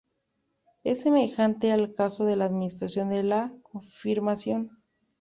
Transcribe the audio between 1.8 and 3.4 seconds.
caso de la administración de